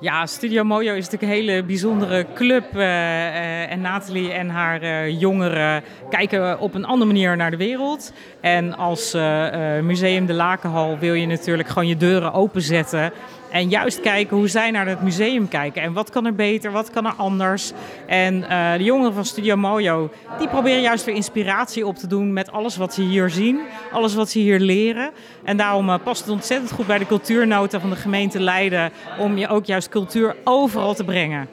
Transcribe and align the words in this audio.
Ja, 0.00 0.26
Studio 0.26 0.64
Mojo 0.64 0.94
is 0.94 1.04
natuurlijk 1.04 1.22
een 1.22 1.46
hele 1.46 1.62
bijzondere 1.62 2.26
club. 2.34 2.64
Uh, 2.74 2.80
uh, 2.80 3.72
en 3.72 3.80
Nathalie 3.80 4.32
en 4.32 4.48
haar 4.48 4.82
uh, 4.82 5.20
jongeren 5.20 5.82
kijken 6.10 6.60
op 6.60 6.74
een 6.74 6.84
andere 6.84 7.12
manier 7.12 7.36
naar 7.36 7.50
de 7.50 7.56
wereld. 7.56 8.12
En 8.40 8.76
als 8.76 9.12
Museum 9.82 10.26
de 10.26 10.32
Lakenhal 10.32 10.98
wil 10.98 11.14
je 11.14 11.26
natuurlijk 11.26 11.68
gewoon 11.68 11.88
je 11.88 11.96
deuren 11.96 12.32
openzetten. 12.32 13.12
En 13.50 13.68
juist 13.68 14.00
kijken 14.00 14.36
hoe 14.36 14.48
zij 14.48 14.70
naar 14.70 14.86
het 14.86 15.02
museum 15.02 15.48
kijken. 15.48 15.82
En 15.82 15.92
wat 15.92 16.10
kan 16.10 16.26
er 16.26 16.34
beter, 16.34 16.70
wat 16.70 16.90
kan 16.90 17.06
er 17.06 17.14
anders. 17.16 17.72
En 18.06 18.40
de 18.78 18.84
jongeren 18.84 19.14
van 19.14 19.24
Studio 19.24 19.56
Mojo, 19.56 20.10
die 20.38 20.48
proberen 20.48 20.80
juist 20.80 21.04
weer 21.04 21.14
inspiratie 21.14 21.86
op 21.86 21.96
te 21.96 22.06
doen 22.06 22.32
met 22.32 22.52
alles 22.52 22.76
wat 22.76 22.94
ze 22.94 23.02
hier 23.02 23.30
zien. 23.30 23.60
Alles 23.92 24.14
wat 24.14 24.30
ze 24.30 24.38
hier 24.38 24.60
leren. 24.60 25.10
En 25.44 25.56
daarom 25.56 26.00
past 26.02 26.20
het 26.20 26.30
ontzettend 26.30 26.72
goed 26.72 26.86
bij 26.86 26.98
de 26.98 27.06
cultuurnota 27.06 27.80
van 27.80 27.90
de 27.90 27.96
gemeente 27.96 28.40
Leiden. 28.40 28.90
Om 29.18 29.36
je 29.36 29.48
ook 29.48 29.64
juist 29.64 29.88
cultuur 29.88 30.36
overal 30.44 30.94
te 30.94 31.04
brengen. 31.04 31.48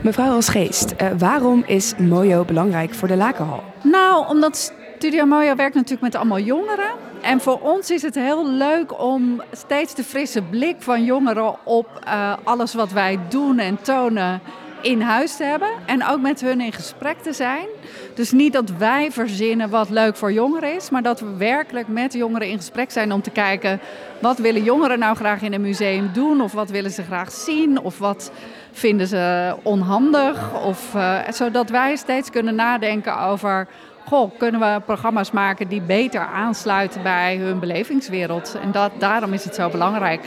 Mevrouw 0.00 0.32
Rosgeest, 0.32 0.94
uh, 1.02 1.08
waarom 1.18 1.62
is 1.66 1.94
Mojo 1.96 2.44
belangrijk 2.44 2.94
voor 2.94 3.08
de 3.08 3.16
Lakenhal? 3.16 3.62
Nou, 3.82 4.28
omdat 4.28 4.72
Studio 4.96 5.24
Mojo 5.24 5.54
werkt 5.54 5.74
natuurlijk 5.74 6.02
met 6.02 6.14
allemaal 6.14 6.40
jongeren. 6.40 6.90
En 7.24 7.40
voor 7.40 7.60
ons 7.60 7.90
is 7.90 8.02
het 8.02 8.14
heel 8.14 8.50
leuk 8.50 9.00
om 9.02 9.42
steeds 9.52 9.94
de 9.94 10.04
frisse 10.04 10.42
blik 10.42 10.76
van 10.78 11.04
jongeren 11.04 11.66
op 11.66 11.88
uh, 12.06 12.32
alles 12.42 12.74
wat 12.74 12.92
wij 12.92 13.18
doen 13.28 13.58
en 13.58 13.82
tonen 13.82 14.40
in 14.80 15.00
huis 15.00 15.36
te 15.36 15.44
hebben. 15.44 15.68
En 15.86 16.06
ook 16.06 16.20
met 16.20 16.40
hun 16.40 16.60
in 16.60 16.72
gesprek 16.72 17.18
te 17.22 17.32
zijn. 17.32 17.66
Dus 18.14 18.32
niet 18.32 18.52
dat 18.52 18.70
wij 18.70 19.12
verzinnen 19.12 19.70
wat 19.70 19.90
leuk 19.90 20.16
voor 20.16 20.32
jongeren 20.32 20.74
is, 20.74 20.90
maar 20.90 21.02
dat 21.02 21.20
we 21.20 21.36
werkelijk 21.36 21.88
met 21.88 22.12
jongeren 22.12 22.48
in 22.48 22.56
gesprek 22.56 22.90
zijn 22.90 23.12
om 23.12 23.22
te 23.22 23.30
kijken 23.30 23.80
wat 24.20 24.38
willen 24.38 24.62
jongeren 24.62 24.98
nou 24.98 25.16
graag 25.16 25.42
in 25.42 25.52
een 25.52 25.60
museum 25.60 26.10
doen 26.12 26.40
of 26.40 26.52
wat 26.52 26.70
willen 26.70 26.90
ze 26.90 27.02
graag 27.02 27.32
zien 27.32 27.80
of 27.80 27.98
wat 27.98 28.30
vinden 28.72 29.06
ze 29.06 29.54
onhandig. 29.62 30.64
Of, 30.64 30.94
uh, 30.94 31.18
zodat 31.30 31.70
wij 31.70 31.96
steeds 31.96 32.30
kunnen 32.30 32.54
nadenken 32.54 33.18
over 33.18 33.68
goh, 34.04 34.38
kunnen 34.38 34.60
we 34.60 34.80
programma's 34.84 35.30
maken 35.30 35.68
die 35.68 35.80
beter 35.80 36.20
aansluiten 36.20 37.02
bij 37.02 37.36
hun 37.36 37.58
belevingswereld. 37.58 38.56
En 38.62 38.72
dat, 38.72 38.90
daarom 38.98 39.32
is 39.32 39.44
het 39.44 39.54
zo 39.54 39.68
belangrijk. 39.68 40.24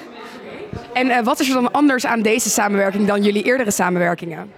En 0.93 1.07
uh, 1.07 1.19
wat 1.19 1.39
is 1.39 1.47
er 1.47 1.53
dan 1.53 1.71
anders 1.71 2.05
aan 2.05 2.21
deze 2.21 2.49
samenwerking 2.49 3.07
dan 3.07 3.23
jullie 3.23 3.43
eerdere 3.43 3.71
samenwerkingen? 3.71 4.51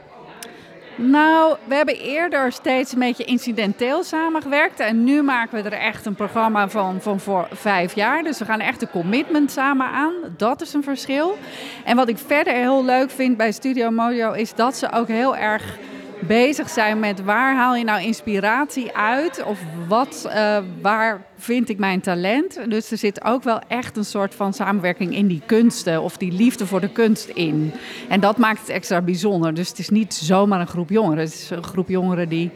Nou, 1.02 1.56
we 1.64 1.75
hebben 1.75 1.95
eerder 1.95 2.52
steeds 2.52 2.94
een 2.94 3.00
beetje 3.00 3.23
incidenteel 3.23 4.03
samengewerkt. 4.03 4.80
En 4.80 5.03
nu 5.03 5.22
maken 5.22 5.64
we 5.64 5.70
er 5.70 5.80
echt 5.80 6.06
een 6.06 6.16
programma 6.16 6.70
van, 6.70 7.02
van 7.02 7.20
voor 7.20 7.47
vijf 7.52 7.95
jaar. 7.95 8.23
Dus 8.23 8.40
we 8.40 8.45
gaan 8.45 8.59
echt 8.59 8.81
een 8.81 8.90
commitment 8.90 9.52
samen 9.52 9.88
aan. 9.88 10.14
Dat 10.38 10.62
is 10.62 10.73
een 10.73 10.84
verschil. 10.84 11.38
En 11.86 11.95
wat 11.95 12.08
ik 12.08 12.17
verder 12.17 12.53
heel 12.53 12.86
leuk 12.86 13.12
vind 13.12 13.38
bij 13.38 13.52
Studio 13.52 13.92
Mojo 13.92 14.31
is 14.31 14.56
dat 14.56 14.75
ze 14.75 14.92
ook 14.92 15.08
heel 15.08 15.36
erg 15.36 15.78
bezig 16.20 16.70
zijn 16.70 17.00
met 17.00 17.23
waar 17.23 17.56
haal 17.56 17.75
je 17.75 17.84
nou 17.84 18.02
inspiratie 18.02 18.95
uit? 18.95 19.44
Of 19.44 19.59
wat, 19.88 20.23
uh, 20.28 20.58
waar 20.81 21.25
vind 21.38 21.70
ik 21.70 21.78
mijn 21.78 22.02
talent? 22.02 22.59
Dus 22.70 22.92
er 22.92 22.98
zit 22.98 23.23
ook 23.23 23.44
wel 23.44 23.59
echt 23.67 23.98
een 23.98 24.06
soort 24.06 24.36
van 24.36 24.53
samenwerking 24.53 25.16
in 25.16 25.28
die 25.28 25.42
kunsten 25.45 26.02
of 26.02 26.17
die 26.17 26.31
liefde 26.31 26.66
voor 26.66 26.81
de 26.81 26.92
kunst 26.92 27.28
in. 27.28 27.73
En 28.09 28.20
dat 28.20 28.38
maakt 28.38 28.59
het 28.59 28.70
extra 28.70 29.02
bijzonder. 29.02 29.53
Dus 29.53 29.70
het 29.70 29.80
is 29.80 29.90
niet 29.90 30.14
zomaar 30.14 30.59
een 30.59 30.67
groep 30.67 30.90
jongeren. 30.90 31.23
Het 31.23 31.34
is 31.34 31.50
een 31.50 31.64
groep 31.64 31.90
jongeren 31.90 32.30
die 32.30 32.52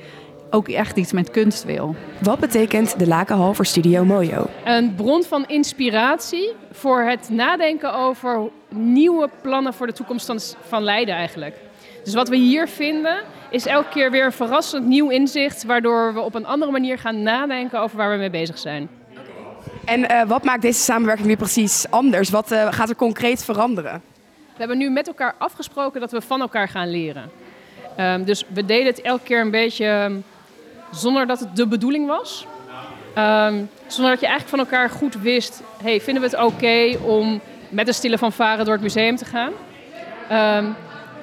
ook 0.50 0.68
echt 0.68 0.98
iets 0.98 1.12
met 1.12 1.32
kunst 1.32 1.64
wil. 1.64 1.96
Wat 2.22 2.40
betekent 2.40 3.00
de 3.00 3.08
Lakenhal 3.08 3.54
voor 3.54 3.66
Studio 3.66 4.06
Mojo? 4.06 4.46
Een 4.66 4.96
bron 4.96 5.24
van 5.24 5.46
inspiratie 5.46 6.52
voor 6.72 7.02
het 7.02 7.30
nadenken 7.30 7.94
over 7.94 8.50
nieuwe 8.70 9.30
plannen 9.42 9.74
voor 9.74 9.88
de 9.88 9.94
toekomst 9.94 10.58
van 10.68 10.84
Leiden 10.84 11.16
eigenlijk. 11.16 11.56
Dus 12.04 12.14
wat 12.14 12.30
we 12.30 12.36
hier 12.36 12.68
vinden 12.68 13.18
is 13.50 13.66
elke 13.66 13.90
keer 13.90 14.12
weer 14.12 14.26
een 14.26 14.32
verrassend 14.32 14.86
nieuw 14.86 15.10
inzicht, 15.10 15.64
waardoor 15.64 16.14
we 16.14 16.20
op 16.20 16.36
een 16.36 16.46
andere 16.46 16.72
manier 16.72 16.98
gaan 16.98 17.24
nadenken 17.24 17.80
over 17.80 17.98
waar 17.98 18.12
we 18.12 18.18
mee 18.18 18.30
bezig 18.30 18.58
zijn. 18.58 18.90
En 19.86 20.00
uh, 20.00 20.24
wat 20.28 20.44
maakt 20.44 20.62
deze 20.62 20.80
samenwerking 20.80 21.28
nu 21.28 21.36
precies 21.36 21.86
anders? 21.90 22.30
Wat 22.30 22.52
uh, 22.52 22.74
gaat 22.74 22.90
er 22.90 22.96
concreet 22.96 23.46
veranderen? 23.46 24.02
We 24.36 24.60
hebben 24.60 24.78
nu 24.78 24.90
met 24.90 25.08
elkaar 25.08 25.36
afgesproken 25.38 26.00
dat 26.00 26.12
we 26.12 26.22
van 26.22 26.42
elkaar 26.42 26.68
gaan 26.68 26.90
leren. 26.90 27.32
Um, 28.00 28.24
dus 28.24 28.46
we 28.54 28.66
deden 28.66 28.86
het 28.86 29.02
elke 29.02 29.24
keer 29.24 29.42
een 29.42 29.52
beetje 29.52 29.86
ehm, 29.86 30.14
zonder 30.92 31.28
dat 31.28 31.40
het 31.40 31.56
de 31.56 31.68
bedoeling 31.68 32.08
was. 32.08 32.48
Um, 33.18 33.70
zonder 33.88 34.12
dat 34.12 34.20
je 34.20 34.28
eigenlijk 34.28 34.50
van 34.50 34.60
elkaar 34.60 34.90
goed 34.90 35.16
wist: 35.16 35.62
hey, 35.84 36.02
vinden 36.02 36.24
we 36.24 36.30
het 36.30 36.46
oké 36.46 36.54
okay 36.54 36.96
om 36.96 37.42
met 37.70 37.88
een 37.88 37.94
stille 37.94 38.18
fanfare 38.18 38.64
door 38.64 38.74
het 38.74 38.82
museum 38.82 39.16
te 39.16 39.26
gaan? 39.26 39.52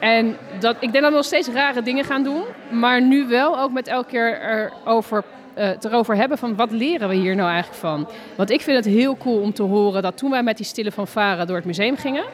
En 0.00 0.36
dat, 0.58 0.76
ik 0.80 0.92
denk 0.92 1.02
dat 1.02 1.10
we 1.10 1.16
nog 1.16 1.24
steeds 1.24 1.48
rare 1.48 1.82
dingen 1.82 2.04
gaan 2.04 2.22
doen. 2.22 2.42
Maar 2.70 3.02
nu 3.02 3.26
wel 3.26 3.60
ook 3.60 3.72
met 3.72 3.86
elke 3.86 4.08
keer 4.08 4.40
erover, 4.84 5.24
uh, 5.58 5.64
het 5.64 5.84
erover 5.84 6.16
hebben 6.16 6.38
van 6.38 6.56
wat 6.56 6.70
leren 6.70 7.08
we 7.08 7.14
hier 7.14 7.36
nou 7.36 7.50
eigenlijk 7.50 7.80
van. 7.80 8.08
Want 8.36 8.50
ik 8.50 8.60
vind 8.60 8.84
het 8.84 8.94
heel 8.94 9.16
cool 9.16 9.40
om 9.40 9.52
te 9.52 9.62
horen 9.62 10.02
dat 10.02 10.16
toen 10.16 10.30
wij 10.30 10.42
met 10.42 10.56
die 10.56 10.66
stille 10.66 10.92
fanfare 10.92 11.44
door 11.44 11.56
het 11.56 11.64
museum 11.64 11.96
gingen. 11.96 12.24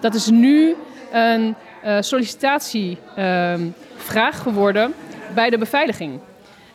Dat 0.00 0.14
is 0.14 0.26
nu 0.26 0.76
een 1.12 1.54
uh, 1.84 1.96
sollicitatievraag 2.00 4.36
uh, 4.36 4.42
geworden 4.42 4.94
bij 5.34 5.50
de 5.50 5.58
beveiliging. 5.58 6.18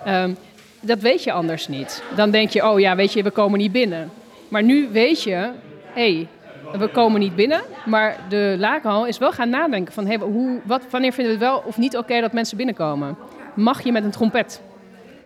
Um, 0.08 0.38
dat 0.81 1.00
weet 1.00 1.24
je 1.24 1.31
anders 1.31 1.68
niet. 1.68 2.03
Dan 2.16 2.31
denk 2.31 2.50
je, 2.50 2.69
oh 2.69 2.79
ja, 2.79 2.96
weet 2.96 3.14
je, 3.14 3.24
we 3.24 3.31
komen 3.31 3.59
niet 3.59 3.72
binnen. 3.72 4.12
Maar 4.47 4.64
nu 4.64 4.90
weet 4.91 5.24
je, 5.24 5.35
hé, 5.94 5.94
hey, 5.94 6.28
we 6.72 6.88
komen 6.88 7.19
niet 7.19 7.35
binnen, 7.35 7.61
maar 7.85 8.17
de 8.29 8.55
lakenhal 8.59 9.05
is 9.05 9.17
wel 9.17 9.31
gaan 9.31 9.50
nadenken 9.50 9.94
van 9.94 10.05
hey, 10.05 10.17
hoe, 10.17 10.59
wat, 10.63 10.83
wanneer 10.89 11.13
vinden 11.13 11.38
we 11.38 11.45
het 11.45 11.53
wel 11.53 11.63
of 11.66 11.78
niet 11.78 11.97
oké 11.97 12.22
dat 12.22 12.33
mensen 12.33 12.57
binnenkomen? 12.57 13.17
Mag 13.53 13.81
je 13.81 13.91
met 13.91 14.03
een 14.03 14.11
trompet? 14.11 14.61